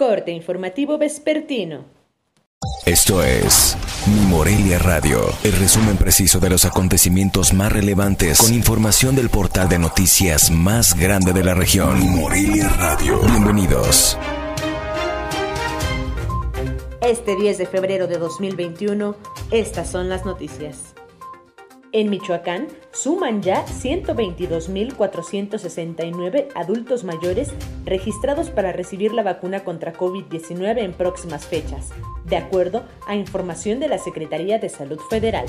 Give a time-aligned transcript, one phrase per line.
[0.00, 1.84] Corte informativo vespertino.
[2.86, 3.76] Esto es
[4.06, 9.68] Mi Morelia Radio, el resumen preciso de los acontecimientos más relevantes con información del portal
[9.68, 12.00] de noticias más grande de la región.
[12.00, 13.20] Mi Morelia Radio.
[13.20, 14.16] Bienvenidos.
[17.02, 19.16] Este 10 de febrero de 2021,
[19.50, 20.94] estas son las noticias.
[21.92, 27.50] En Michoacán suman ya 122.469 adultos mayores
[27.84, 31.88] registrados para recibir la vacuna contra COVID-19 en próximas fechas,
[32.26, 35.46] de acuerdo a información de la Secretaría de Salud Federal.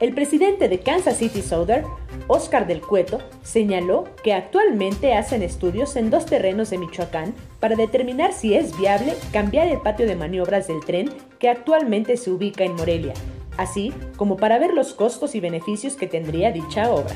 [0.00, 1.84] El presidente de Kansas City Southern,
[2.26, 8.32] Oscar del Cueto, señaló que actualmente hacen estudios en dos terrenos de Michoacán para determinar
[8.32, 12.76] si es viable cambiar el patio de maniobras del tren que actualmente se ubica en
[12.76, 13.12] Morelia
[13.56, 17.14] así como para ver los costos y beneficios que tendría dicha obra.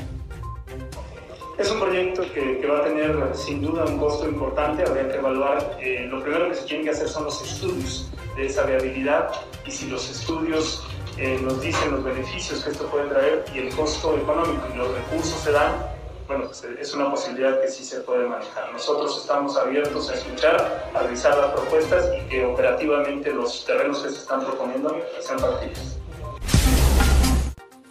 [1.57, 5.77] Es un proyecto que, va a tener sin duda un costo importante, habría que evaluar,
[5.81, 9.29] eh, lo primero que se tiene que hacer son los estudios de esa viabilidad
[9.65, 10.87] y si los estudios
[11.17, 14.89] eh, nos dicen los beneficios que esto puede traer y el costo económico y los
[14.93, 15.73] recursos se dan,
[16.29, 18.71] bueno, pues, eh, es una posibilidad que sí se puede manejar.
[18.71, 24.11] Nosotros estamos abiertos a escuchar, a revisar las propuestas y que operativamente los terrenos que
[24.11, 25.98] se están proponiendo sean factibles.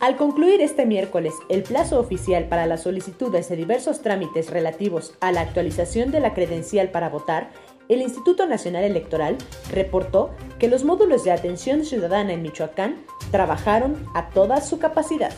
[0.01, 5.33] Al concluir este miércoles el plazo oficial para las solicitudes de diversos trámites relativos a
[5.33, 7.51] la actualización de la credencial para votar,
[7.89, 9.37] el Instituto Nacional Electoral
[9.73, 12.99] reportó que los módulos de atención ciudadana en Michoacán
[13.33, 15.33] trabajaron a toda su capacidad.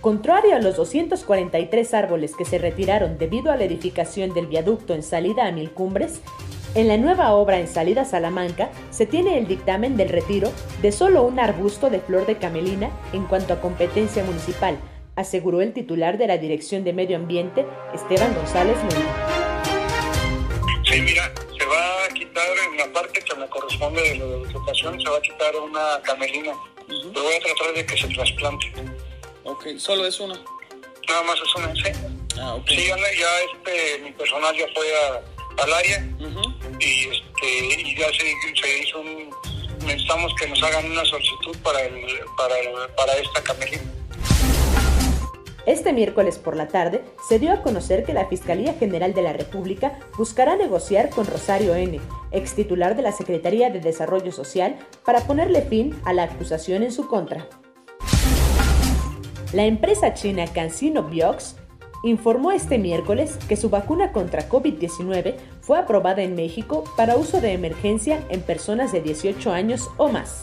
[0.00, 5.02] Contrario a los 243 árboles que se retiraron debido a la edificación del viaducto en
[5.02, 6.22] salida a Mil Cumbres,
[6.76, 10.52] en la nueva obra en salida Salamanca se tiene el dictamen del retiro
[10.82, 14.78] de solo un arbusto de flor de camelina en cuanto a competencia municipal,
[15.16, 19.64] aseguró el titular de la Dirección de Medio Ambiente, Esteban González Luna.
[20.84, 25.00] Sí, mira, se va a quitar en la parte que me corresponde de la vegetación,
[25.00, 26.52] se va a quitar una camelina.
[26.86, 28.66] Pero voy a tratar de que se trasplante.
[29.44, 30.34] Ok, ¿solo es una?
[31.08, 32.18] Nada más es una, sí.
[32.38, 32.68] Ah, ok.
[32.68, 34.84] Sí, ya, ya este, mi personal ya fue
[35.58, 36.08] al área
[36.80, 39.30] y, este, y ya se, hizo un...
[39.84, 42.06] Necesitamos que nos hagan una solicitud para, el,
[42.36, 42.54] para,
[42.96, 43.82] para esta camelina.
[45.66, 49.32] Este miércoles por la tarde se dio a conocer que la Fiscalía General de la
[49.32, 52.00] República buscará negociar con Rosario N.,
[52.30, 56.92] ex titular de la Secretaría de Desarrollo Social, para ponerle fin a la acusación en
[56.92, 57.48] su contra.
[59.52, 61.56] La empresa china CanSino Biox
[62.06, 67.52] informó este miércoles que su vacuna contra COVID-19 fue aprobada en México para uso de
[67.52, 70.42] emergencia en personas de 18 años o más.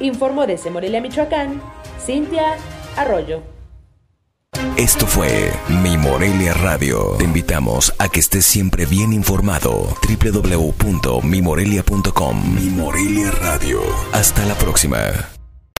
[0.00, 1.60] Informó desde Morelia, Michoacán,
[2.04, 2.56] Cintia
[2.96, 3.42] Arroyo.
[4.76, 5.50] Esto fue
[5.82, 7.14] Mi Morelia Radio.
[7.18, 9.88] Te invitamos a que estés siempre bien informado.
[10.08, 13.80] www.mimorelia.com Mi Morelia Radio.
[14.12, 15.31] Hasta la próxima.